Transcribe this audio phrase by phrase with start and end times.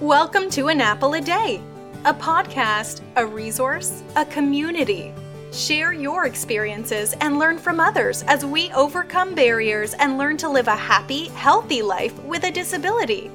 [0.00, 1.60] Welcome to An Apple a Day,
[2.04, 5.12] a podcast, a resource, a community.
[5.52, 10.68] Share your experiences and learn from others as we overcome barriers and learn to live
[10.68, 13.32] a happy, healthy life with a disability.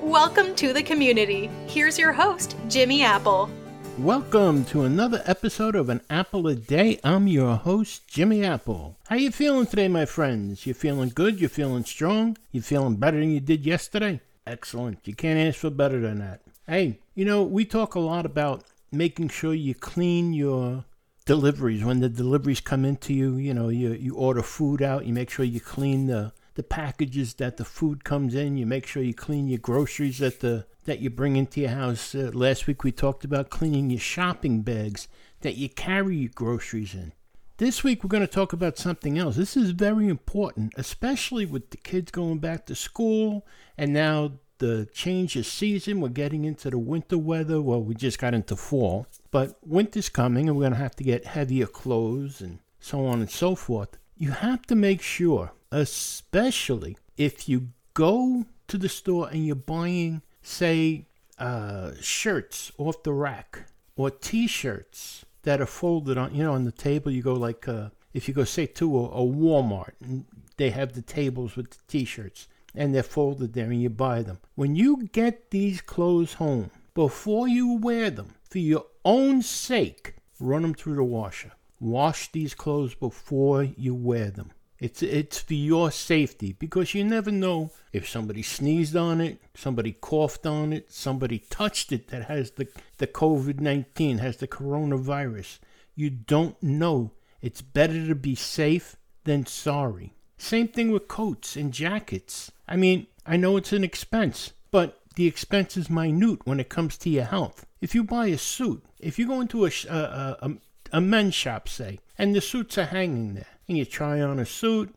[0.00, 1.50] Welcome to the community.
[1.66, 3.50] Here's your host, Jimmy Apple.
[3.98, 7.00] Welcome to another episode of An Apple a Day.
[7.04, 8.96] I'm your host, Jimmy Apple.
[9.08, 10.64] How you feeling today, my friends?
[10.64, 11.38] You feeling good?
[11.38, 12.38] You feeling strong?
[12.50, 14.22] You feeling better than you did yesterday?
[14.48, 15.06] Excellent.
[15.06, 16.40] You can't ask for better than that.
[16.66, 20.84] Hey, you know, we talk a lot about making sure you clean your
[21.26, 23.36] deliveries when the deliveries come into you.
[23.36, 27.34] You know, you, you order food out, you make sure you clean the, the packages
[27.34, 31.00] that the food comes in, you make sure you clean your groceries that the that
[31.00, 32.14] you bring into your house.
[32.14, 35.06] Uh, last week we talked about cleaning your shopping bags
[35.42, 37.12] that you carry your groceries in.
[37.58, 39.34] This week we're going to talk about something else.
[39.34, 43.44] This is very important, especially with the kids going back to school
[43.76, 46.00] and now the change of season.
[46.00, 47.60] We're getting into the winter weather.
[47.60, 51.02] Well, we just got into fall, but winter's coming and we're going to have to
[51.02, 53.98] get heavier clothes and so on and so forth.
[54.16, 60.22] You have to make sure, especially if you go to the store and you're buying
[60.42, 61.06] say,
[61.40, 63.64] uh, shirts off the rack
[63.96, 67.10] or T-shirts that are folded on, you know, on the table.
[67.10, 70.26] You go like, uh, if you go say to a, a Walmart, and
[70.58, 74.40] they have the tables with the T-shirts, and they're folded there, and you buy them.
[74.56, 80.60] When you get these clothes home, before you wear them, for your own sake, run
[80.60, 81.52] them through the washer.
[81.80, 84.50] Wash these clothes before you wear them.
[84.80, 89.92] It's it's for your safety because you never know if somebody sneezed on it, somebody
[89.92, 95.58] coughed on it, somebody touched it that has the the COVID-19, has the coronavirus.
[95.96, 97.12] You don't know.
[97.42, 100.14] It's better to be safe than sorry.
[100.36, 102.52] Same thing with coats and jackets.
[102.68, 106.96] I mean, I know it's an expense, but the expense is minute when it comes
[106.98, 107.66] to your health.
[107.80, 110.50] If you buy a suit, if you go into a, a, a,
[110.92, 114.46] a men's shop, say, and the suits are hanging there, and you try on a
[114.46, 114.94] suit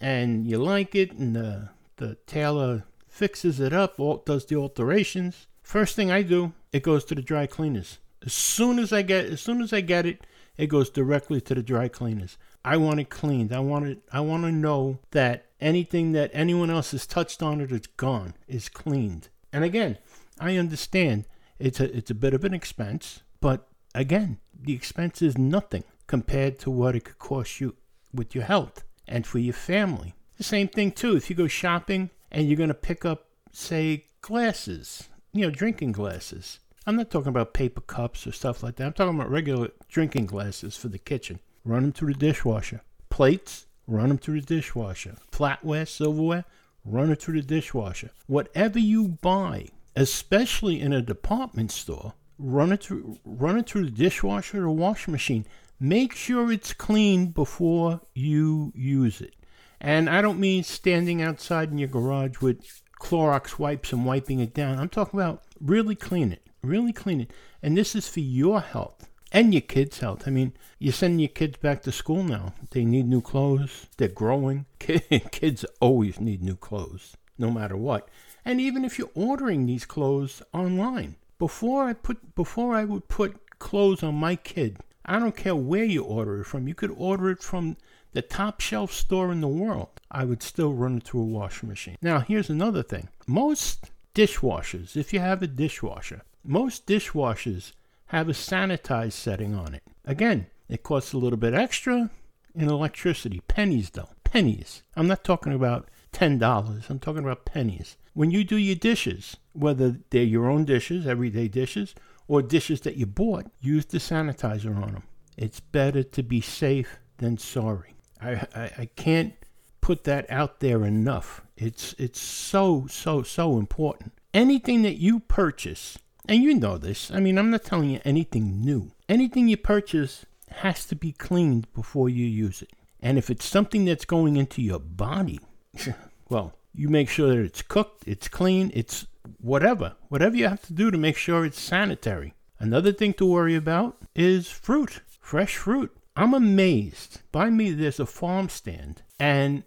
[0.00, 5.46] and you like it and the, the tailor fixes it up, does the alterations.
[5.62, 7.98] First thing I do, it goes to the dry cleaners.
[8.24, 10.26] As soon as I get as soon as I get it,
[10.56, 12.38] it goes directly to the dry cleaners.
[12.64, 13.52] I want it cleaned.
[13.52, 17.60] I want it I want to know that anything that anyone else has touched on
[17.60, 19.28] it is gone, is cleaned.
[19.52, 19.98] And again,
[20.38, 21.26] I understand
[21.58, 26.58] it's a it's a bit of an expense, but again, the expense is nothing compared
[26.60, 27.74] to what it could cost you
[28.14, 30.14] with your health and for your family.
[30.38, 34.06] The same thing too, if you go shopping and you're going to pick up, say,
[34.20, 36.58] glasses, you know, drinking glasses.
[36.86, 38.86] I'm not talking about paper cups or stuff like that.
[38.86, 41.38] I'm talking about regular drinking glasses for the kitchen.
[41.64, 42.82] Run them through the dishwasher.
[43.08, 45.16] Plates, run them through the dishwasher.
[45.30, 46.44] Flatware, silverware,
[46.84, 48.10] run it through the dishwasher.
[48.26, 53.90] Whatever you buy, especially in a department store, run it through run it through the
[53.90, 55.46] dishwasher or washing machine.
[55.84, 59.34] Make sure it's clean before you use it.
[59.80, 64.54] And I don't mean standing outside in your garage with Clorox wipes and wiping it
[64.54, 64.78] down.
[64.78, 66.46] I'm talking about really clean it.
[66.62, 67.32] Really clean it.
[67.64, 70.22] And this is for your health and your kids' health.
[70.28, 72.54] I mean, you're sending your kids back to school now.
[72.70, 73.88] They need new clothes.
[73.96, 74.66] They're growing.
[74.78, 78.08] Kids always need new clothes, no matter what.
[78.44, 83.58] And even if you're ordering these clothes online, before I put before I would put
[83.58, 86.68] clothes on my kid, I don't care where you order it from.
[86.68, 87.76] You could order it from
[88.12, 90.00] the top shelf store in the world.
[90.10, 91.96] I would still run it through a washing machine.
[92.02, 93.08] Now, here's another thing.
[93.26, 97.72] Most dishwashers, if you have a dishwasher, most dishwashers
[98.06, 99.82] have a sanitized setting on it.
[100.04, 102.10] Again, it costs a little bit extra
[102.54, 103.40] in electricity.
[103.48, 104.10] Pennies, though.
[104.24, 104.82] Pennies.
[104.96, 106.90] I'm not talking about $10.
[106.90, 107.96] I'm talking about pennies.
[108.14, 111.94] When you do your dishes, whether they're your own dishes, everyday dishes,
[112.28, 115.02] or dishes that you bought, use the sanitizer on them.
[115.36, 117.94] It's better to be safe than sorry.
[118.20, 119.34] I, I, I can't
[119.80, 121.42] put that out there enough.
[121.56, 124.12] It's it's so so so important.
[124.32, 127.10] Anything that you purchase, and you know this.
[127.10, 128.92] I mean, I'm not telling you anything new.
[129.08, 132.70] Anything you purchase has to be cleaned before you use it.
[133.00, 135.40] And if it's something that's going into your body,
[136.28, 139.06] well, you make sure that it's cooked, it's clean, it's
[139.42, 142.34] whatever, whatever you have to do to make sure it's sanitary.
[142.58, 145.94] Another thing to worry about is fruit, fresh fruit.
[146.16, 147.20] I'm amazed.
[147.32, 149.64] By me, there's a farm stand, and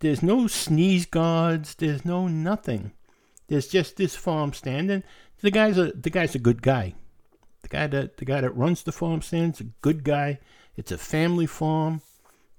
[0.00, 2.92] there's no sneeze guards, there's no nothing.
[3.48, 5.02] There's just this farm stand, and
[5.40, 6.94] the guy's a the guy's a good guy.
[7.62, 10.38] The guy that the guy that runs the farm stand's a good guy.
[10.76, 12.02] It's a family farm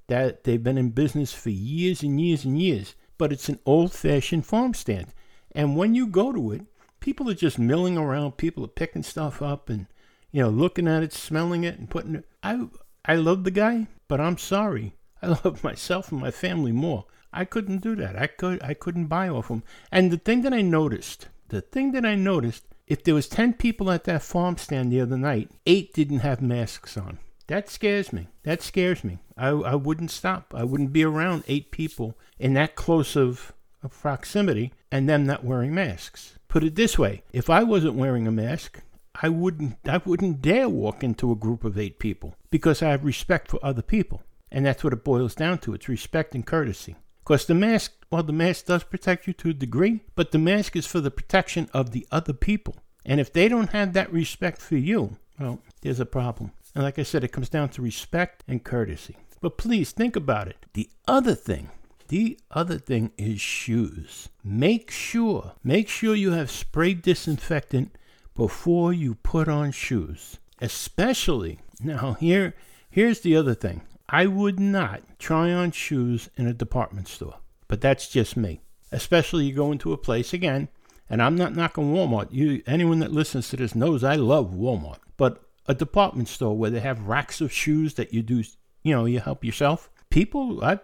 [0.08, 4.46] that they've been in business for years and years and years, but it's an old-fashioned
[4.46, 5.14] farm stand.
[5.54, 6.62] And when you go to it,
[7.00, 8.38] people are just milling around.
[8.38, 9.88] People are picking stuff up and,
[10.32, 12.26] you know, looking at it, smelling it, and putting it.
[12.44, 12.68] I,
[13.06, 14.94] I love the guy, but I'm sorry.
[15.22, 17.06] I love myself and my family more.
[17.32, 18.18] I couldn't do that.
[18.18, 19.64] I could I couldn't buy off him.
[19.92, 23.54] And the thing that I noticed, the thing that I noticed, if there was 10
[23.54, 27.20] people at that farm stand the other night, 8 didn't have masks on.
[27.48, 28.30] That scares me.
[28.44, 29.20] That scares me.
[29.38, 30.54] I, I wouldn't stop.
[30.56, 33.54] I wouldn't be around 8 people in that close of,
[33.84, 36.38] of proximity and them not wearing masks.
[36.48, 38.82] Put it this way, if I wasn't wearing a mask,
[39.22, 43.04] I wouldn't I wouldn't dare walk into a group of 8 people because I have
[43.04, 44.24] respect for other people.
[44.52, 45.74] And that's what it boils down to.
[45.74, 46.96] It's respect and courtesy.
[47.24, 50.76] Because the mask, well, the mask does protect you to a degree, but the mask
[50.76, 52.78] is for the protection of the other people.
[53.06, 56.52] And if they don't have that respect for you, well, there's a problem.
[56.74, 59.18] And like I said, it comes down to respect and courtesy.
[59.42, 60.66] But please think about it.
[60.74, 61.70] The other thing,
[62.10, 64.30] the other thing is shoes.
[64.44, 67.96] Make sure, make sure you have spray disinfectant
[68.36, 70.38] before you put on shoes.
[70.60, 72.56] Especially, now here,
[72.90, 73.82] here's the other thing.
[74.10, 78.62] I would not try on shoes in a department store, but that's just me.
[78.92, 80.68] Especially you go into a place again,
[81.10, 82.30] and I'm not knocking Walmart.
[82.32, 86.72] You, anyone that listens to this knows I love Walmart, but a department store where
[86.72, 88.44] they have racks of shoes that you do,
[88.82, 89.92] you know, you help yourself.
[90.10, 90.82] People, I've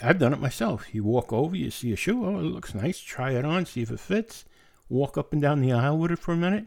[0.00, 0.94] I've done it myself.
[0.94, 3.00] You walk over, you see a shoe, oh, it looks nice.
[3.00, 4.44] Try it on, see if it fits.
[4.88, 6.66] Walk up and down the aisle with it for a minute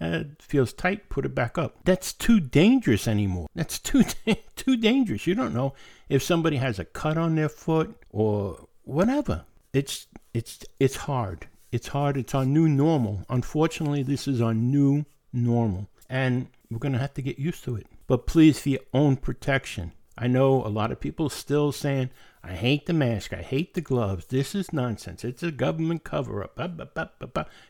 [0.00, 1.76] uh, feels tight, put it back up.
[1.84, 3.48] That's too dangerous anymore.
[3.54, 4.04] That's too
[4.56, 5.26] too dangerous.
[5.26, 5.74] You don't know
[6.08, 9.44] if somebody has a cut on their foot or whatever.
[9.72, 11.48] It's it's it's hard.
[11.72, 12.16] It's hard.
[12.16, 13.24] It's our new normal.
[13.28, 17.86] Unfortunately, this is our new normal, and we're gonna have to get used to it.
[18.06, 22.10] But please, for your own protection, I know a lot of people still saying,
[22.42, 23.32] I hate the mask.
[23.32, 24.26] I hate the gloves.
[24.26, 25.24] This is nonsense.
[25.24, 26.58] It's a government cover up.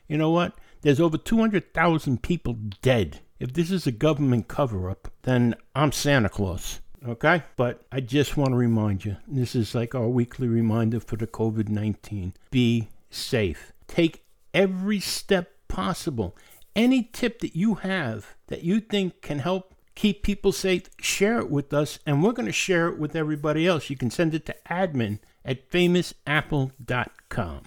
[0.08, 0.54] You know what?
[0.82, 3.20] There's over 200,000 people dead.
[3.38, 6.80] If this is a government cover up, then I'm Santa Claus.
[7.06, 7.42] Okay?
[7.56, 11.26] But I just want to remind you this is like our weekly reminder for the
[11.26, 12.34] COVID 19.
[12.50, 13.72] Be safe.
[13.86, 16.36] Take every step possible.
[16.74, 21.50] Any tip that you have that you think can help keep people safe, share it
[21.50, 23.90] with us, and we're going to share it with everybody else.
[23.90, 27.62] You can send it to admin at famousapple.com.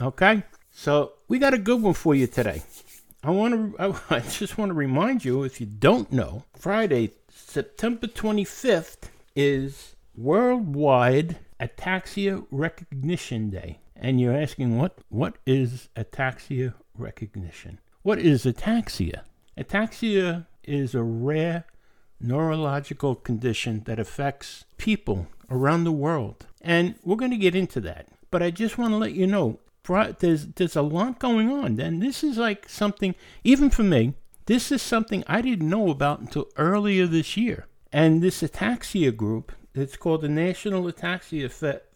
[0.00, 0.42] Okay?
[0.70, 2.62] So we got a good one for you today.
[3.22, 8.06] I want to, I just want to remind you, if you don't know, Friday, September
[8.06, 13.80] 25th is Worldwide Ataxia Recognition Day.
[13.96, 17.78] And you're asking, what, what is ataxia recognition?
[18.02, 19.22] What is ataxia?
[19.58, 21.64] Ataxia is a rare
[22.20, 26.46] neurological condition that affects people around the world.
[26.60, 28.08] And we're going to get into that.
[28.30, 29.58] But I just want to let you know
[30.18, 31.80] there's there's a lot going on.
[31.80, 34.14] And this is like something even for me,
[34.46, 37.66] this is something I didn't know about until earlier this year.
[37.92, 41.50] And this ataxia group, it's called the National Ataxia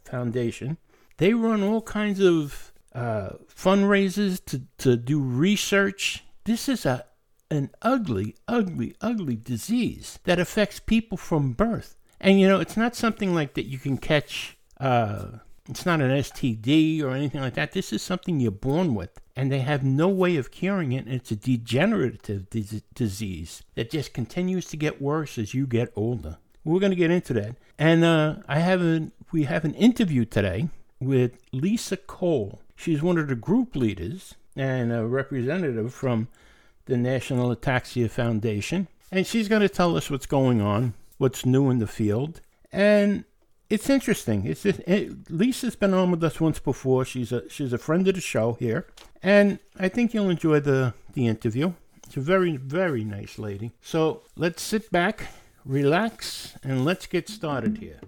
[0.04, 0.76] Foundation.
[1.18, 6.24] They run all kinds of uh, fundraisers to, to do research.
[6.44, 7.04] This is a
[7.50, 11.96] an ugly, ugly, ugly disease that affects people from birth.
[12.20, 14.56] And you know, it's not something like that you can catch.
[14.80, 15.26] Uh,
[15.68, 17.72] it's not an STD or anything like that.
[17.72, 21.06] This is something you're born with, and they have no way of curing it.
[21.06, 25.92] And it's a degenerative dis- disease that just continues to get worse as you get
[25.96, 26.38] older.
[26.64, 30.24] We're going to get into that, and uh, I have a we have an interview
[30.24, 32.62] today with Lisa Cole.
[32.74, 36.28] She's one of the group leaders and a representative from
[36.86, 41.70] the National Ataxia Foundation, and she's going to tell us what's going on, what's new
[41.70, 42.40] in the field,
[42.72, 43.24] and
[43.70, 44.46] it's interesting.
[44.46, 47.04] It's just, it, Lisa's been on with us once before.
[47.04, 48.86] She's a she's a friend of the show here,
[49.22, 51.72] and I think you'll enjoy the the interview.
[52.06, 53.72] It's a very very nice lady.
[53.80, 55.28] So let's sit back,
[55.64, 58.00] relax, and let's get started here.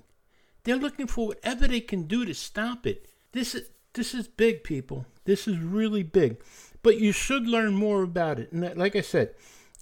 [0.64, 3.06] They're looking for whatever they can do to stop it.
[3.32, 5.06] This is this is big, people.
[5.24, 6.38] This is really big.
[6.82, 8.52] But you should learn more about it.
[8.52, 9.30] And like I said,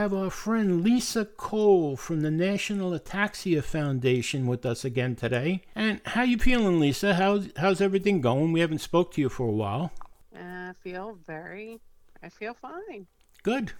[0.00, 5.60] Have our friend Lisa Cole from the National Ataxia Foundation with us again today.
[5.74, 7.12] And how you feeling, Lisa?
[7.16, 8.52] How's how's everything going?
[8.52, 9.92] We haven't spoke to you for a while.
[10.34, 11.80] Uh, I feel very,
[12.22, 13.08] I feel fine.
[13.42, 13.72] Good,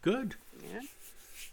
[0.00, 0.36] good.
[0.72, 0.80] Yeah.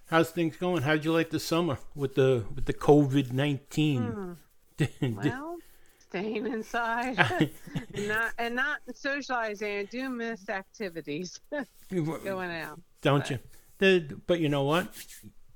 [0.05, 0.83] How's things going?
[0.83, 4.03] How'd you like the summer with the with the COVID nineteen?
[4.03, 4.33] Hmm.
[5.17, 5.57] Well,
[5.99, 7.19] staying inside,
[7.93, 9.79] and not and not socializing.
[9.79, 11.41] I do miss activities
[11.91, 12.79] going out.
[13.01, 13.39] Don't but- you?
[13.79, 14.87] The, but you know what?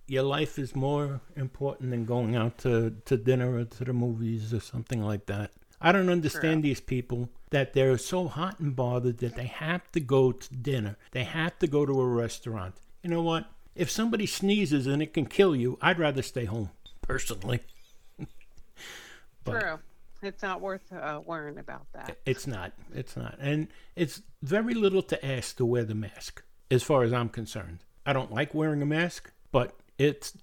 [0.07, 4.53] Your life is more important than going out to, to dinner or to the movies
[4.53, 5.51] or something like that.
[5.79, 10.00] I don't understand these people that they're so hot and bothered that they have to
[10.00, 10.97] go to dinner.
[11.12, 12.75] They have to go to a restaurant.
[13.03, 13.45] You know what?
[13.75, 16.71] If somebody sneezes and it can kill you, I'd rather stay home,
[17.01, 17.59] personally.
[19.43, 19.79] But- True.
[20.24, 22.17] It's not worth uh, worrying about that.
[22.25, 22.74] It's not.
[22.93, 23.38] It's not.
[23.39, 27.79] And it's very little to ask to wear the mask, as far as I'm concerned.
[28.07, 30.33] I don't like wearing a mask, but it's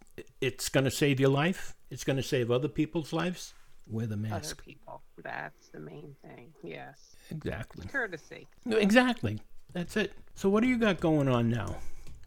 [0.42, 1.74] it's going to save your life.
[1.90, 3.54] It's going to save other people's lives.
[3.86, 4.56] Wear the mask.
[4.56, 5.02] Other people.
[5.22, 6.52] That's the main thing.
[6.62, 7.16] Yes.
[7.30, 7.86] Exactly.
[7.86, 8.46] Courtesy.
[8.66, 9.40] No, Exactly.
[9.72, 10.12] That's it.
[10.34, 11.76] So what do you got going on now?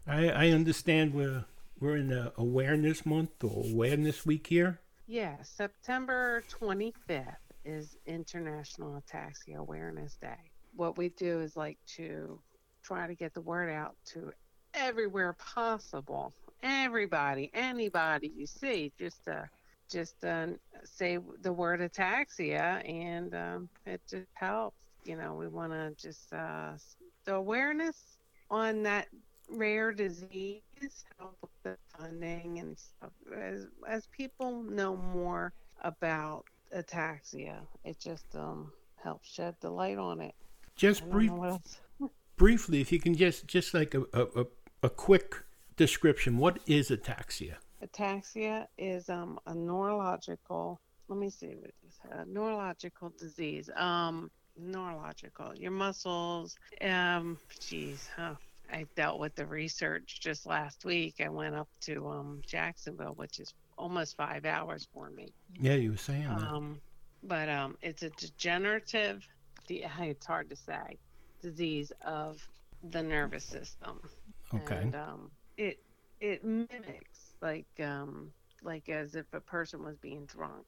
[0.08, 1.44] I I understand we're
[1.78, 4.80] we're in the awareness month or awareness week here.
[5.06, 5.36] Yeah.
[5.42, 10.50] September 25th is International Ataxia Awareness Day.
[10.74, 12.40] What we do is like to
[12.82, 14.32] try to get the word out to
[14.74, 16.32] everywhere possible.
[16.62, 19.44] Everybody, anybody you see, just uh,
[19.88, 20.48] just uh,
[20.84, 24.76] say the word ataxia, and um, it just helps.
[25.04, 26.72] You know, we want to just uh,
[27.24, 28.18] the awareness
[28.50, 29.08] on that
[29.50, 30.62] rare disease,
[31.18, 33.10] help with the funding and stuff.
[33.36, 36.44] As as people know more about
[36.74, 40.34] ataxia, it just um helps shed the light on it.
[40.76, 41.80] Just brief know what else.
[42.36, 44.46] briefly, if you can just just like a, a, a
[44.88, 45.34] quick
[45.76, 47.56] description, what is ataxia?
[47.82, 50.80] Ataxia is um, a neurological.
[51.08, 51.94] Let me see what it is.
[52.10, 53.70] A neurological disease.
[53.76, 55.54] Um, neurological.
[55.56, 56.56] Your muscles.
[56.82, 58.34] Um, geez, huh.
[58.70, 61.16] I dealt with the research just last week.
[61.24, 65.32] I went up to um, Jacksonville, which is almost five hours for me.
[65.58, 66.42] Yeah, you were saying that.
[66.42, 66.78] Um,
[67.22, 69.26] but um, it's a degenerative.
[69.66, 70.98] de- It's hard to say.
[71.40, 72.46] Disease of
[72.90, 74.00] the nervous system.
[74.54, 74.82] Okay.
[74.82, 75.78] And um, it
[76.20, 80.66] it mimics like um, like as if a person was being drunk.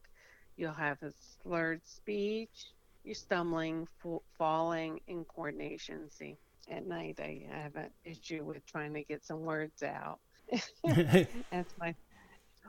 [0.56, 2.72] You'll have a slurred speech.
[3.04, 6.10] You're stumbling, fa- falling, in coordination.
[6.10, 6.36] See,
[6.70, 10.18] at night I have an issue with trying to get some words out.
[11.50, 11.94] That's my.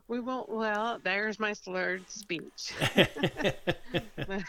[0.08, 0.50] We won't.
[0.50, 2.74] Well, there's my slurred speech.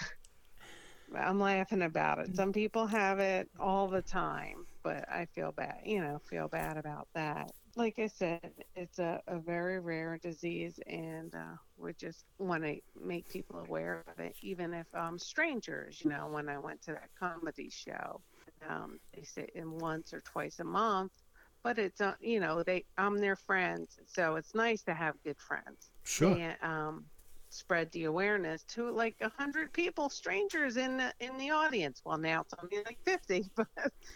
[1.15, 2.35] I'm laughing about it.
[2.35, 6.77] Some people have it all the time, but I feel bad, you know, feel bad
[6.77, 7.53] about that.
[7.75, 12.77] Like I said, it's a, a very rare disease, and uh, we just want to
[13.03, 16.93] make people aware of it, even if um, strangers, you know, when I went to
[16.93, 18.21] that comedy show,
[18.69, 21.13] um, they say in once or twice a month,
[21.63, 25.39] but it's, uh, you know, they I'm their friends, so it's nice to have good
[25.39, 26.37] friends sure.
[26.37, 27.05] and um,
[27.53, 32.03] spread the awareness to like a hundred people, strangers in the in the audience.
[32.05, 33.67] Well, now it's only like fifty, but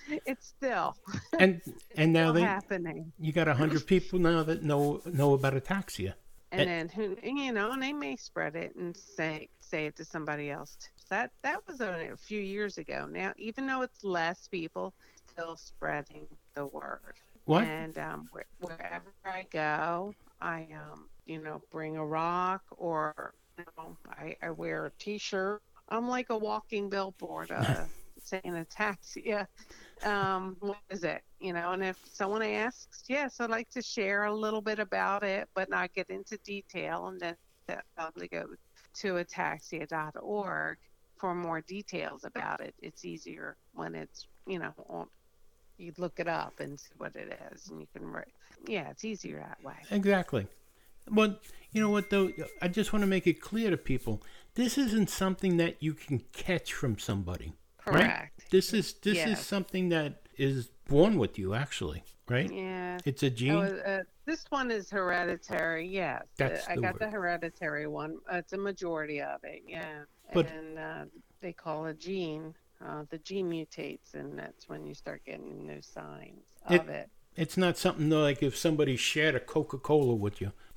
[0.08, 0.96] it's still
[1.38, 1.60] And
[1.96, 3.12] and now they happening.
[3.18, 6.14] you got a hundred people now that know know about ataxia.
[6.52, 10.04] And then who you know, and they may spread it and say say it to
[10.04, 10.76] somebody else.
[11.10, 13.06] That that was only a few years ago.
[13.10, 14.94] Now, even though it's less people,
[15.28, 17.14] still spreading the word.
[17.44, 17.64] What?
[17.64, 23.64] And um, where, wherever I go, I um, you know, bring a rock or you
[23.76, 25.62] know, I, I wear a T-shirt.
[25.88, 27.84] I'm like a walking billboard, uh,
[28.22, 29.46] saying ataxia.
[30.04, 31.22] Um, what is it?
[31.40, 35.24] You know, and if someone asks, yes, I'd like to share a little bit about
[35.24, 37.34] it, but not get into detail, and then
[37.66, 38.44] them to go
[38.96, 40.78] to ataxia.org
[41.16, 42.74] for more details about it.
[42.82, 45.06] It's easier when it's you know on,
[45.78, 48.32] you look it up and see what it is, and you can write.
[48.66, 49.76] Yeah, it's easier that way.
[49.90, 50.46] Exactly.
[51.10, 51.38] Well,
[51.72, 52.32] you know what though?
[52.62, 54.22] I just want to make it clear to people:
[54.54, 57.52] this isn't something that you can catch from somebody.
[57.86, 58.02] Right?
[58.04, 58.50] Correct.
[58.50, 62.02] This is this is something that is born with you, actually.
[62.28, 62.50] Right?
[62.52, 62.98] Yeah.
[63.04, 63.52] It's a gene.
[63.52, 65.86] Oh, uh, this one is hereditary.
[65.86, 67.02] Yes, Uh, That's I got word.
[67.02, 68.18] the hereditary one.
[68.32, 69.62] Uh, it's a majority of it.
[69.68, 71.04] Yeah, But- and uh,
[71.40, 72.52] they call a gene.
[72.84, 77.08] Uh, the gene mutates, and that's when you start getting new signs It- of it.
[77.36, 80.52] It's not something though, like if somebody shared a Coca Cola with you,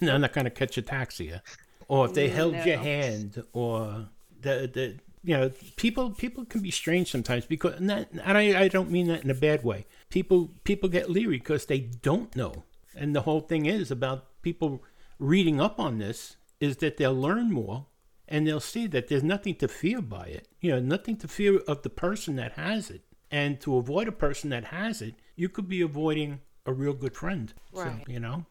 [0.00, 1.42] they're not going to catch a ataxia,
[1.86, 4.08] or if they mm, held your hand, or
[4.40, 8.62] the the you know people people can be strange sometimes because and, that, and I
[8.62, 9.86] I don't mean that in a bad way.
[10.08, 12.64] People people get leery because they don't know,
[12.96, 14.82] and the whole thing is about people
[15.18, 17.86] reading up on this is that they'll learn more
[18.28, 20.48] and they'll see that there's nothing to fear by it.
[20.60, 23.02] You know, nothing to fear of the person that has it.
[23.30, 27.16] And to avoid a person that has it, you could be avoiding a real good
[27.16, 27.54] friend.
[27.72, 28.02] Right.
[28.06, 28.44] So, you know?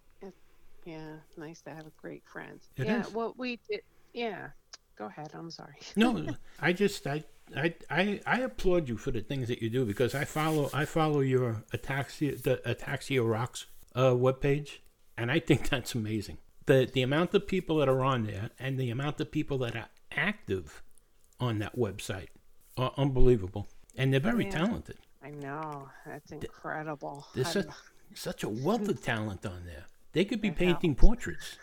[0.85, 2.59] Yeah, it's nice to have a great friend.
[2.77, 3.13] It yeah, is.
[3.13, 3.81] what we did.
[4.13, 4.47] Yeah,
[4.97, 5.31] go ahead.
[5.33, 5.75] I'm sorry.
[5.97, 6.25] No,
[6.61, 10.15] I just I, I I I applaud you for the things that you do because
[10.15, 14.77] I follow I follow your ataxia the ataxia rocks uh webpage
[15.17, 16.37] and I think that's amazing.
[16.67, 19.75] The the amount of people that are on there and the amount of people that
[19.75, 20.83] are active
[21.37, 22.29] on that website
[22.77, 23.67] are unbelievable.
[23.97, 24.51] And they're very Yeah.
[24.51, 24.99] talented.
[25.27, 27.27] I know that's incredible.
[27.35, 27.65] There's such,
[28.13, 29.85] such a wealth of talent on there.
[30.13, 31.57] They could be It painting portraits.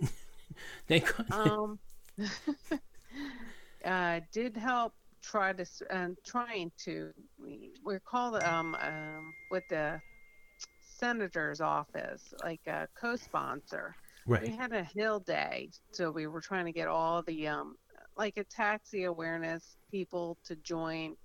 [0.86, 1.30] they could.
[1.32, 1.80] um,
[3.84, 7.10] uh, did help try to um, trying to
[7.42, 10.00] we, we're called um, um with the
[10.80, 13.94] senator's office like a co-sponsor
[14.26, 17.74] right we had a hill day so we were trying to get all the um
[18.16, 21.16] like ataxia awareness people to join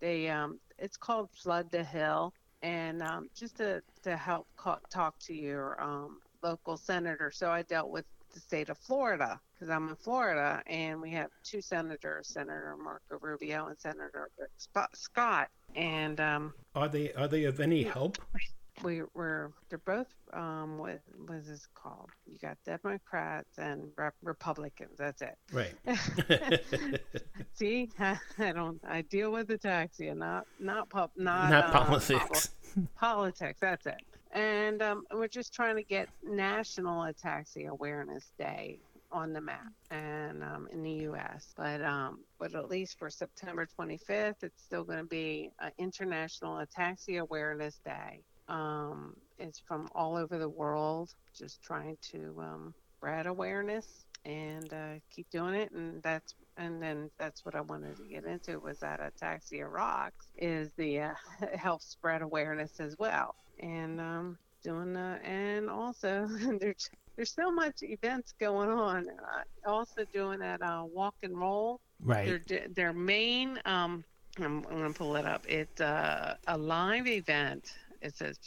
[0.00, 5.14] they um it's called flood the hill and um just to to help ca- talk
[5.20, 9.88] to your um local senator so i dealt with the state of florida because i'm
[9.88, 14.50] in florida and we have two senators senator marco rubio and senator Rick
[14.94, 18.18] scott and um Are they are they of any help?
[18.82, 24.14] we were they're both um what what is this called you got democrats and Rep-
[24.22, 25.74] republicans that's it Right.
[27.54, 28.18] see i
[28.52, 32.50] don't i deal with ataxia not not pub not, Not uh, politics.
[32.74, 34.00] poli- politics that's it
[34.32, 38.78] and um, we're just trying to get national ataxia awareness day
[39.10, 41.54] on the map and um, in the U.S.
[41.56, 46.56] But um, but at least for September 25th, it's still going to be an International
[46.62, 48.20] Ataxia Awareness Day.
[48.48, 54.94] Um, it's from all over the world, just trying to um, spread awareness and uh,
[55.14, 55.70] keep doing it.
[55.72, 60.26] And that's and then that's what I wanted to get into was that Ataxia Rocks
[60.36, 61.14] is the uh,
[61.54, 63.34] help spread awareness as well.
[63.60, 66.26] And um, doing uh, and also
[66.60, 69.06] there's there's so much events going on.
[69.08, 71.80] Uh, also doing that uh, walk and roll.
[72.02, 72.40] Right.
[72.48, 74.04] Their their main um,
[74.38, 75.44] I'm, I'm gonna pull it up.
[75.48, 77.72] It's uh, a live event.
[78.00, 78.38] It says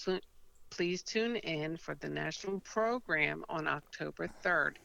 [0.71, 4.77] please tune in for the national program on October 3rd.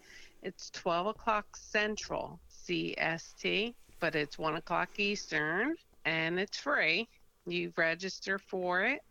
[0.42, 7.08] It's 12 o'clock Central CST, but it's 1 o'clock Eastern, and it's free.
[7.46, 9.02] You register for it,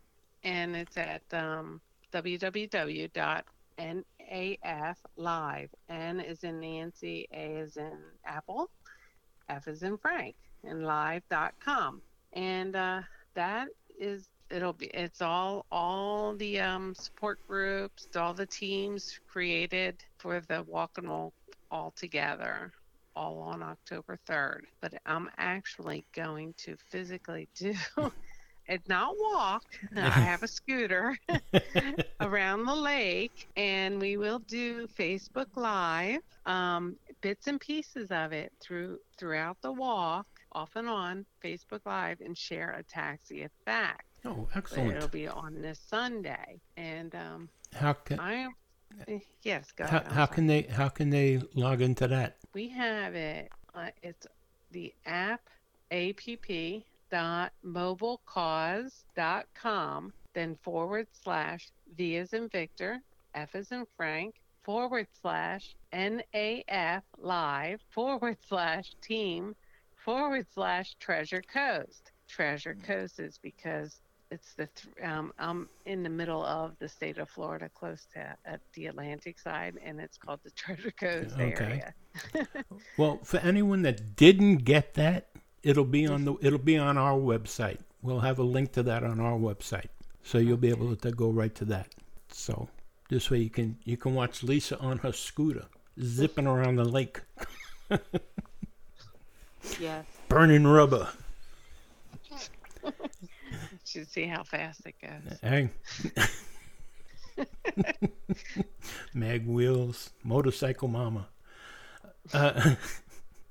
[0.44, 1.80] and it's at um,
[2.12, 3.40] www.naflive.
[5.88, 8.70] N is in Nancy, A is in Apple,
[9.48, 12.02] F is in Frank, and live.com.
[12.34, 13.00] And uh,
[13.34, 20.02] that is it'll be it's all all the um, support groups all the teams created
[20.18, 21.32] for the walk and roll
[21.70, 22.72] all together
[23.14, 27.74] all on october 3rd but i'm actually going to physically do
[28.68, 29.64] and not walk.
[29.94, 31.16] I have a scooter
[32.20, 38.52] around the lake and we will do facebook live um, bits and pieces of it
[38.60, 44.96] through throughout the walk off and on facebook live and share ataxia facts Oh, excellent.
[44.96, 48.48] It'll be on this Sunday, and um, how can I?
[49.42, 50.12] Yes, go how, ahead.
[50.12, 52.38] how can they how can they log into that?
[52.52, 53.50] We have it.
[53.74, 54.26] Uh, it's
[54.72, 55.48] the app
[55.92, 56.20] app
[57.10, 63.00] dot mobilecause dot com then forward slash V as in Victor
[63.34, 64.34] F as in Frank
[64.64, 69.54] forward slash NAF live forward slash team
[70.04, 74.00] forward slash treasure coast treasure coast is because
[74.36, 78.36] it's the th- um, I'm in the middle of the state of Florida, close to
[78.44, 81.54] at the Atlantic side, and it's called the Treasure Coast okay.
[81.64, 81.94] area.
[82.98, 85.28] well, for anyone that didn't get that,
[85.62, 87.78] it'll be on the it'll be on our website.
[88.02, 89.88] We'll have a link to that on our website,
[90.22, 91.94] so you'll be able to go right to that.
[92.28, 92.68] So
[93.08, 95.64] this way you can you can watch Lisa on her scooter
[95.98, 97.22] zipping around the lake.
[99.80, 100.04] yes.
[100.28, 101.08] Burning rubber
[103.86, 105.38] should see how fast it goes.
[105.42, 105.70] Hey.
[109.14, 111.28] Mag wheels, motorcycle mama.
[112.32, 112.74] Uh,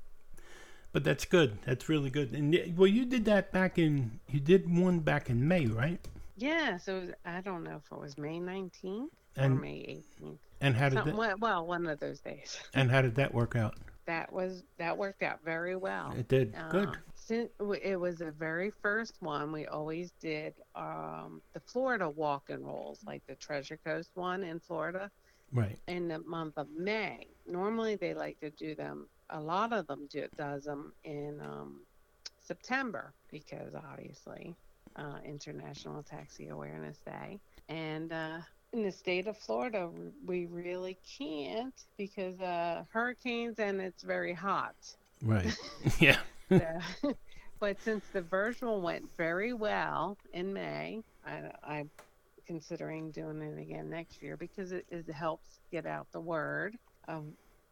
[0.91, 1.57] but that's good.
[1.65, 2.33] That's really good.
[2.33, 4.19] And well, you did that back in.
[4.29, 5.99] You did one back in May, right?
[6.37, 6.77] Yeah.
[6.77, 10.37] So was, I don't know if it was May 19th and, or May 18th.
[10.61, 11.39] And how did that?
[11.39, 12.59] Well, one of those days.
[12.73, 13.75] And how did that work out?
[14.05, 16.13] That was that worked out very well.
[16.17, 16.55] It did.
[16.69, 16.89] Good.
[17.25, 17.49] Since
[17.81, 22.99] it was the very first one, we always did um, the Florida walk and rolls,
[23.03, 25.09] like the Treasure Coast one in Florida.
[25.51, 25.77] Right.
[25.87, 27.27] In the month of May.
[27.47, 29.07] Normally, they like to do them.
[29.31, 31.81] A lot of them do, does them in um,
[32.39, 34.55] September because obviously
[34.95, 38.37] uh, International Ataxia Awareness Day, and uh,
[38.71, 39.89] in the state of Florida,
[40.27, 44.75] we really can't because uh, hurricanes and it's very hot.
[45.23, 45.57] Right.
[45.99, 46.19] yeah.
[47.59, 51.89] but since the virtual went very well in May, I, am
[52.45, 56.77] considering doing it again next year because it, it, helps get out the word
[57.07, 57.23] of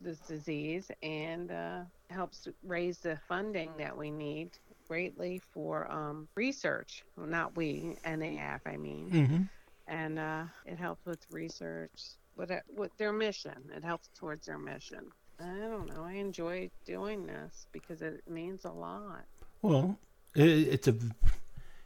[0.01, 4.49] this disease and uh, helps raise the funding that we need
[4.87, 7.03] greatly for um, research.
[7.15, 9.09] Well, not we, NAF, I mean.
[9.11, 9.43] Mm-hmm.
[9.87, 11.91] And uh, it helps with research,
[12.35, 13.69] with, with their mission.
[13.75, 15.11] It helps towards their mission.
[15.39, 16.03] I don't know.
[16.03, 19.25] I enjoy doing this because it means a lot.
[19.61, 19.97] Well,
[20.35, 20.95] it's a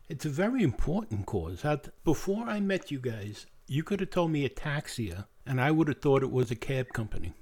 [0.10, 1.66] it's a very important cause.
[2.04, 6.02] Before I met you guys, you could have told me ataxia, and I would have
[6.02, 7.34] thought it was a cab company.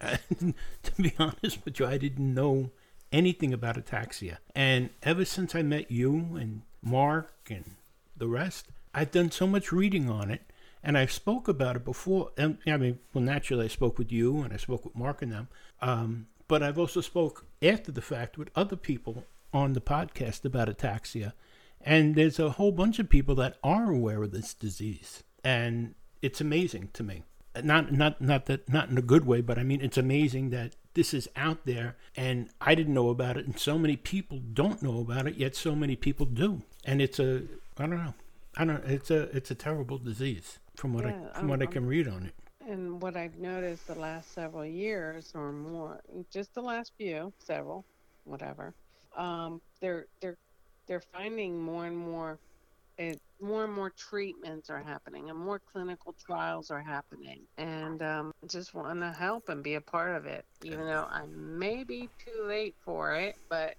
[0.00, 2.70] And to be honest with you, I didn't know
[3.12, 4.38] anything about ataxia.
[4.54, 7.76] And ever since I met you and Mark and
[8.16, 10.42] the rest, I've done so much reading on it
[10.82, 12.30] and I've spoke about it before.
[12.36, 15.32] And I mean, well, naturally, I spoke with you and I spoke with Mark and
[15.32, 15.48] them.
[15.80, 20.68] Um, but I've also spoke after the fact with other people on the podcast about
[20.68, 21.32] ataxia,
[21.80, 26.40] and there's a whole bunch of people that are aware of this disease, and it's
[26.40, 27.24] amazing to me.
[27.62, 30.76] Not not not that not in a good way, but I mean it's amazing that
[30.92, 34.82] this is out there and I didn't know about it and so many people don't
[34.82, 36.62] know about it yet so many people do.
[36.84, 37.44] And it's a
[37.78, 38.14] I don't know.
[38.56, 41.62] I don't it's a it's a terrible disease from what yeah, I from I'm, what
[41.62, 42.34] I can read on it.
[42.68, 46.00] And what I've noticed the last several years or more,
[46.32, 47.84] just the last few, several,
[48.24, 48.74] whatever,
[49.16, 50.36] um, they're they're
[50.86, 52.38] they're finding more and more,
[52.98, 57.40] it, more and more treatments are happening, and more clinical trials are happening.
[57.58, 61.24] And um, just want to help and be a part of it, even though I
[61.26, 63.74] may be too late for it, but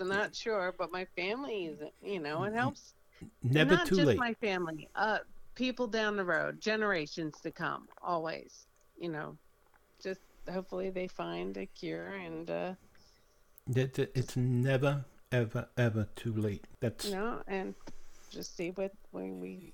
[0.00, 0.74] I'm not sure.
[0.78, 2.94] But my family is, you know, it helps.
[3.42, 4.18] Never not too just late.
[4.18, 5.18] my family, uh,
[5.54, 8.66] people down the road, generations to come, always.
[8.98, 9.36] You know,
[10.02, 12.74] just hopefully they find a cure and uh,
[13.68, 16.64] That- that It's never, ever, ever too late.
[16.80, 17.74] That's you know, and
[18.30, 19.72] just see what we, we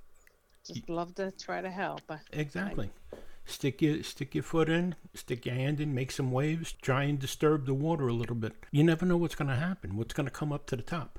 [0.66, 2.02] just love to try to help.
[2.32, 2.90] Exactly.
[3.46, 7.18] Stick your stick your foot in, stick your hand in, make some waves, try and
[7.18, 8.52] disturb the water a little bit.
[8.70, 9.96] You never know what's going to happen.
[9.96, 11.18] What's going to come up to the top.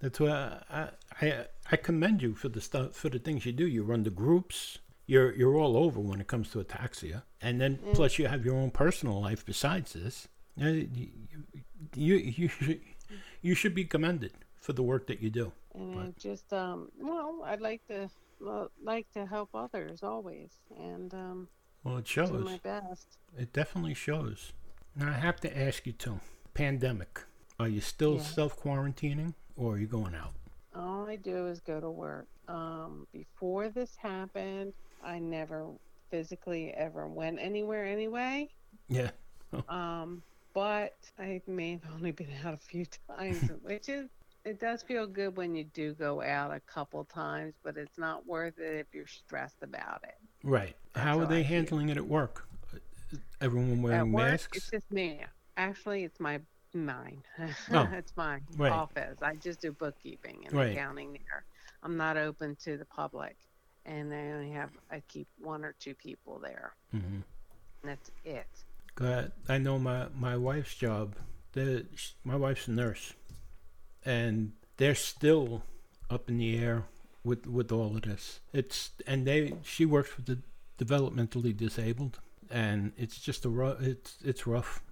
[0.00, 0.88] That's why I,
[1.22, 3.66] I I commend you for the stuff for the things you do.
[3.66, 4.78] You run the groups.
[5.06, 8.56] You're you're all over when it comes to ataxia, and then plus you have your
[8.56, 10.28] own personal life besides this.
[10.56, 10.88] You
[11.94, 12.80] you you should,
[13.42, 15.52] you should be commended for the work that you do.
[15.74, 15.98] and.
[16.00, 18.08] I just um, well, I'd like to
[18.40, 21.48] well, like to help others always, and um,
[21.84, 22.44] Well, it do shows.
[22.44, 23.18] my best.
[23.38, 24.52] It definitely shows.
[24.94, 26.20] Now I have to ask you too.
[26.52, 27.20] Pandemic.
[27.58, 28.22] Are you still Yeah.
[28.22, 30.32] self quarantining or are you going out?
[30.74, 32.26] All I do is go to work.
[32.48, 35.66] Um, before this happened, I never
[36.10, 38.48] physically ever went anywhere anyway.
[38.88, 39.10] Yeah.
[39.68, 40.22] Um,
[40.54, 44.08] but I may have only been out a few times, which is
[44.44, 48.26] it does feel good when you do go out a couple times, but it's not
[48.26, 50.16] worth it if you're stressed about it.
[50.42, 50.76] Right.
[50.94, 51.64] How are they I feel.
[51.64, 52.48] handling it at work?
[53.40, 54.58] Everyone wearing At work, masks?
[54.58, 55.20] it's just me.
[55.56, 56.40] Actually, it's my
[56.74, 57.22] mine.
[57.72, 58.72] Oh, it's my right.
[58.72, 59.18] office.
[59.22, 60.72] I just do bookkeeping and Right.
[60.72, 61.44] accounting there.
[61.82, 63.36] I'm not open to the public,
[63.84, 66.74] and I only have I keep one or two people there.
[66.94, 67.20] Mm-hmm.
[67.84, 68.46] That's it.
[68.94, 71.14] God, I know my, my wife's job.
[71.52, 71.86] The,
[72.24, 73.14] my wife's a nurse,
[74.04, 75.62] and they're still
[76.10, 76.84] up in the air
[77.24, 78.40] with with all of this.
[78.52, 80.38] It's and they she works with the
[80.82, 82.18] developmentally disabled,
[82.50, 83.80] and it's just a rough.
[83.80, 84.82] It's it's rough.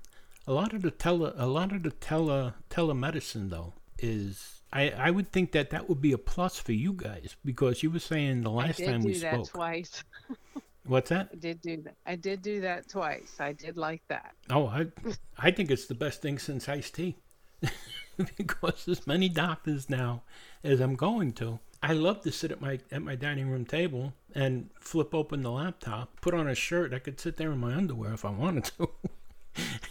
[0.46, 4.60] A lot of the tele a lot of the tele telemedicine though is.
[4.72, 7.92] I, I would think that that would be a plus for you guys because you
[7.92, 9.48] were saying the last I did time do we that spoke.
[9.48, 10.02] twice.
[10.86, 11.28] What's that?
[11.32, 11.94] I did do that.
[12.04, 13.36] I did do that twice.
[13.38, 14.34] I did like that.
[14.50, 14.86] Oh, I,
[15.38, 17.16] I think it's the best thing since iced tea.
[18.36, 20.22] because as many doctors now
[20.62, 24.12] as I'm going to, I love to sit at my at my dining room table
[24.34, 26.92] and flip open the laptop, put on a shirt.
[26.92, 28.90] I could sit there in my underwear if I wanted to,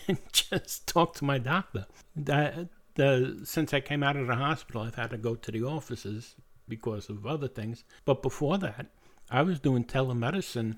[0.08, 1.86] and just talk to my doctor.
[2.96, 6.36] The since I came out of the hospital, I've had to go to the offices
[6.68, 7.84] because of other things.
[8.06, 8.88] But before that,
[9.30, 10.78] I was doing telemedicine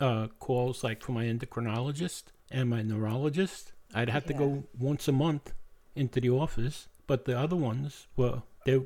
[0.00, 3.72] uh, calls like for my endocrinologist and my neurologist.
[3.94, 5.52] I'd have to go once a month
[5.96, 8.80] into the office, but the other ones were they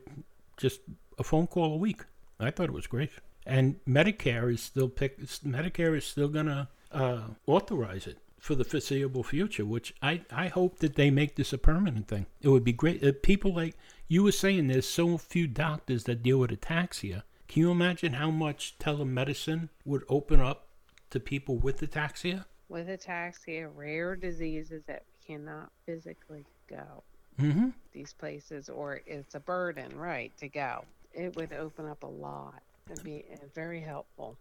[0.56, 0.80] just
[1.18, 2.02] a phone call a week.
[2.40, 3.10] I thought it was great.
[3.44, 5.20] And Medicare is still pick.
[5.20, 10.80] Medicare is still gonna uh, authorize it for the foreseeable future, which I, I hope
[10.80, 12.26] that they make this a permanent thing.
[12.40, 13.02] It would be great.
[13.02, 13.76] Uh, people like
[14.08, 17.22] you were saying, there's so few doctors that deal with ataxia.
[17.46, 20.66] Can you imagine how much telemedicine would open up
[21.10, 22.46] to people with ataxia?
[22.68, 27.04] With ataxia, rare diseases that cannot physically go
[27.40, 27.68] Mm-hmm.
[27.92, 30.84] these places, or it's a burden, right, to go.
[31.14, 32.60] It would open up a lot.
[32.90, 34.36] It'd be uh, very helpful.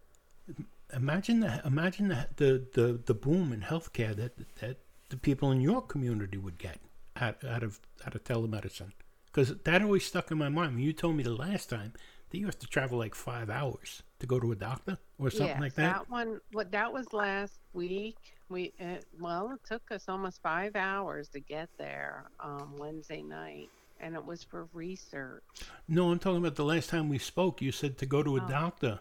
[0.94, 4.78] Imagine the imagine the the, the, the boom in healthcare that that
[5.08, 6.78] the people in your community would get
[7.20, 8.92] out, out of out of telemedicine.
[9.26, 10.74] Because that always stuck in my mind.
[10.74, 11.94] When you told me the last time
[12.30, 15.60] that you have to travel like five hours to go to a doctor or something
[15.60, 15.94] like that.
[15.94, 16.40] That one.
[16.52, 18.16] What that was last week.
[18.50, 23.70] We uh, well, it took us almost five hours to get there um, Wednesday night,
[24.00, 25.42] and it was for research.
[25.88, 27.62] No, I'm talking about the last time we spoke.
[27.62, 28.48] You said to go to a Oh.
[28.48, 29.00] doctor,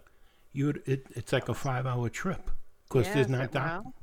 [0.53, 2.51] you would, it, it's like a five hour trip
[2.87, 3.93] because Yes, there's not well,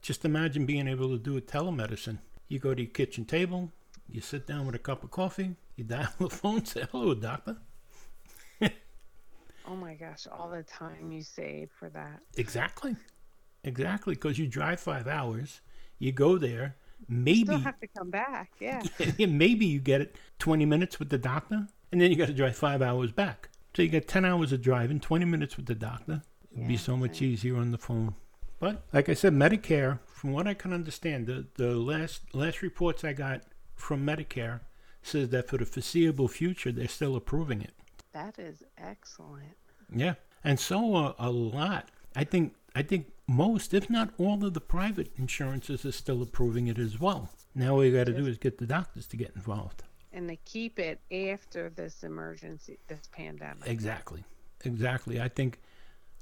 [0.00, 2.18] Just imagine being able to do a telemedicine.
[2.48, 3.72] You go to your kitchen table,
[4.08, 7.56] you sit down with a cup of coffee, you dial the phone, say hello, doctor.
[9.66, 12.20] oh my gosh, all the time you save for that.
[12.36, 12.96] Exactly,
[13.64, 14.14] exactly.
[14.14, 15.60] Because you drive five hours,
[15.98, 18.52] you go there, Still maybe have to come back.
[18.60, 18.82] Yeah.
[19.18, 19.26] Yeah.
[19.26, 22.56] maybe you get it 20 minutes with the doctor, and then you got to drive
[22.56, 23.48] five hours back.
[23.74, 26.22] So you got 10 hours of driving, 20 minutes with the doctor.
[26.54, 27.22] It'd be so much right.
[27.22, 28.14] easier on the phone.
[28.58, 33.02] But like I said, Medicare, from what I can understand, the, the last last reports
[33.02, 33.42] I got
[33.74, 34.60] from Medicare
[35.02, 37.72] says that for the foreseeable future, they're still approving it.
[38.12, 39.56] That is excellent.
[39.92, 41.88] Yeah, and so uh, a lot.
[42.14, 46.68] I think I think most, if not all, of the private insurances are still approving
[46.68, 47.30] it as well.
[47.54, 49.82] Now all you got to do is get the doctors to get involved.
[50.12, 53.66] And they keep it after this emergency, this pandemic.
[53.66, 54.24] Exactly,
[54.64, 55.20] exactly.
[55.20, 55.60] I think,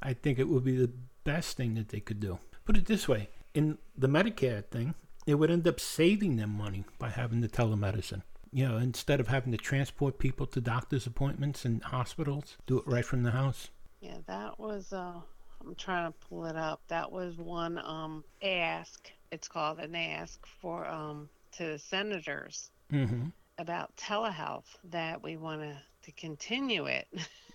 [0.02, 0.90] I think it would be the
[1.24, 2.38] best thing that they could do.
[2.64, 4.94] Put it this way: in the Medicare thing,
[5.26, 8.22] it would end up saving them money by having the telemedicine.
[8.52, 12.86] You know, instead of having to transport people to doctor's appointments and hospitals, do it
[12.86, 13.70] right from the house.
[14.00, 14.92] Yeah, that was.
[14.92, 15.20] Uh,
[15.60, 16.80] I'm trying to pull it up.
[16.88, 19.10] That was one um ask.
[19.32, 23.26] It's called an ask for um to the senators Mm-hmm.
[23.60, 27.06] About telehealth that we want to to continue it.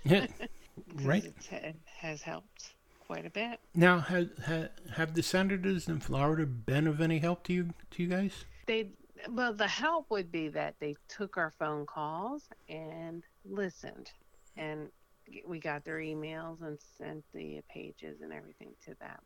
[0.03, 0.27] Yeah,
[1.01, 1.25] right.
[1.51, 2.75] it has helped
[3.07, 3.59] quite a bit.
[3.73, 8.03] Now, have, have have the senators in Florida been of any help to you to
[8.03, 8.45] you guys?
[8.67, 8.89] They
[9.29, 14.11] well, the help would be that they took our phone calls and listened,
[14.57, 14.89] and
[15.47, 19.19] we got their emails and sent the pages and everything to them.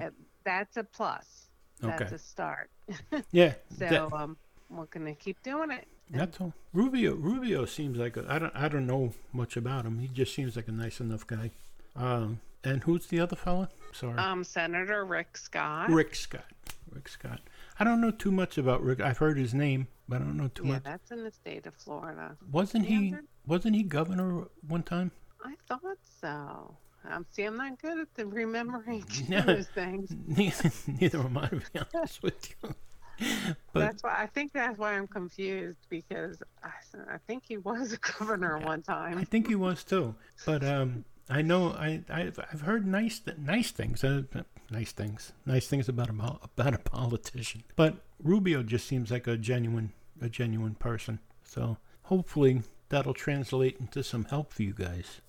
[0.00, 0.06] Mm.
[0.06, 0.10] Uh,
[0.44, 1.50] that's a plus.
[1.80, 2.14] That's Okay.
[2.14, 2.70] a start.
[3.30, 4.38] Yeah, So that- um,
[4.70, 5.86] we're gonna keep doing it.
[6.10, 6.52] that's all.
[6.72, 9.98] Rubio Rubio seems like a, I don't I don't know much about him.
[9.98, 11.50] He just seems like a nice enough guy.
[11.96, 13.68] Um, and who's the other fella?
[13.92, 15.90] Sorry, Um, Senator Rick Scott.
[15.90, 16.44] Rick Scott.
[16.92, 17.40] Rick Scott.
[17.80, 19.00] I don't know too much about Rick.
[19.00, 20.82] I've heard his name, but I don't know too yeah, much.
[20.84, 22.36] Yeah, that's in the state of Florida.
[22.50, 23.14] Wasn't he?
[23.46, 25.10] Wasn't he governor one time?
[25.44, 26.76] I thought so.
[27.08, 29.40] Um, see, I'm not good at the remembering Yeah.
[29.46, 30.14] those things.
[30.26, 32.74] Neither, neither am I, to be honest with you.
[33.72, 36.70] But that's why I think that's why I'm confused because I,
[37.14, 39.18] I think he was a governor one time.
[39.18, 40.14] I think he was too.
[40.46, 44.22] But um, I know I I've, I've heard nice th- nice things, uh,
[44.70, 47.62] nice things, nice things about a about a politician.
[47.76, 51.18] But Rubio just seems like a genuine a genuine person.
[51.44, 55.20] So hopefully that'll translate into some help for you guys.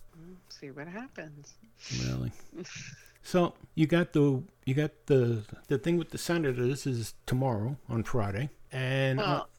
[0.49, 1.53] See what happens.
[2.05, 2.31] Really.
[3.23, 8.03] So you got the you got the the thing with the senators is tomorrow on
[8.03, 9.49] Friday, and Well,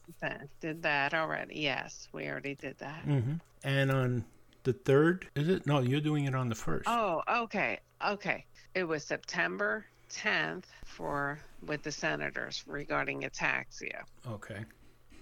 [0.60, 1.60] did that already?
[1.60, 3.02] Yes, we already did that.
[3.04, 4.24] hmm and on
[4.64, 5.66] the third is it?
[5.66, 6.84] No, you're doing it on the first.
[6.88, 8.44] Oh, okay, okay.
[8.74, 14.02] It was September 10th for with the senators regarding ataxia.
[14.26, 14.60] Okay.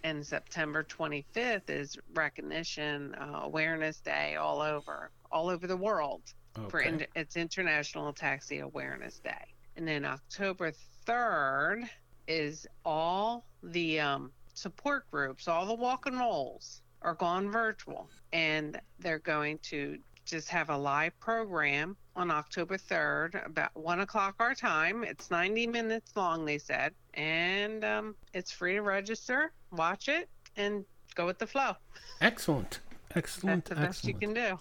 [0.05, 6.23] and September 25th is Recognition uh, Awareness Day all over, all over the world.
[6.69, 10.73] For in, it's International Ataxia Awareness Day, and then October
[11.07, 11.89] 3rd
[12.27, 18.81] is all the um, support groups, all the walk and rolls are gone virtual, and
[18.99, 24.55] they're going to just have a live program on October 3rd about one o'clock our
[24.55, 25.03] time.
[25.05, 30.85] It's 90 minutes long, they said, and um, it's free to register, watch it, and
[31.15, 31.75] go with the flow.
[32.21, 32.81] Excellent.
[33.15, 33.65] Excellent.
[33.65, 34.59] That's the best you can do.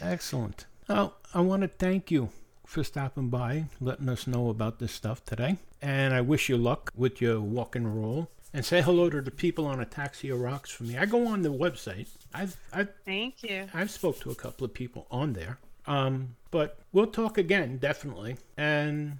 [0.00, 0.66] Excellent.
[0.88, 2.30] Oh, I want to thank you
[2.64, 5.56] for stopping by, letting us know about this stuff today.
[5.80, 8.30] And I wish you luck with your walk and roll.
[8.52, 10.96] And say hello to the people on Ataxia Rocks for me.
[10.96, 12.08] I go on the website.
[12.32, 13.66] I've I've Thank you.
[13.74, 15.58] I've spoke to a couple of people on there.
[15.86, 18.36] Um, but we'll talk again, definitely.
[18.56, 19.18] And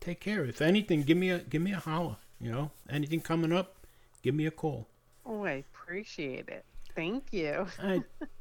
[0.00, 0.44] take care.
[0.44, 2.16] If anything, give me a give me a holler.
[2.40, 3.74] You know, anything coming up,
[4.22, 4.86] give me a call.
[5.26, 6.64] Oh, I appreciate it.
[6.94, 7.66] Thank you.
[7.82, 8.02] I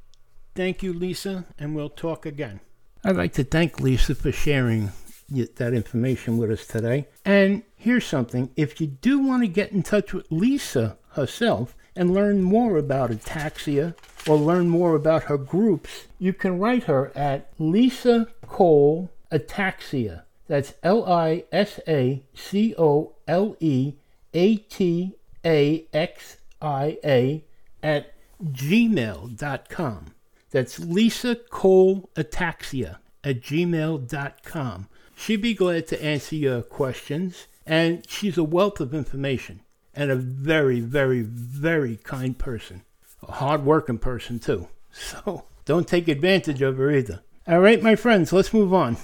[0.58, 2.60] thank you, Lisa, and we'll talk again.
[3.06, 4.92] I'd like to thank Lisa for sharing
[5.30, 7.08] that information with us today.
[7.24, 12.14] And here's something if you do want to get in touch with Lisa herself and
[12.14, 13.96] learn more about ataxia
[14.28, 20.24] or learn more about her groups, you can write her at Lisa Cole Ataxia.
[20.48, 23.94] That's L I S A C O L E
[24.34, 25.14] A T
[25.46, 27.46] A X I A
[27.84, 30.14] at gmail.com.
[30.58, 34.88] That's Lisa Cole Ataxia at gmail.com.
[35.16, 39.60] She'd be glad to answer your questions, and she's a wealth of information
[39.94, 42.82] and a very, very, very kind person.
[43.22, 44.68] A hard working person, too.
[44.92, 47.22] So don't take advantage of her either.
[47.48, 48.98] All right, my friends, let's move on.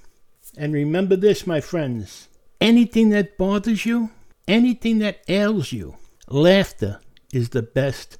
[0.56, 2.28] And remember this, my friends
[2.62, 4.12] anything that bothers you,
[4.48, 5.96] anything that ails you,
[6.28, 7.00] laughter
[7.34, 8.20] is the best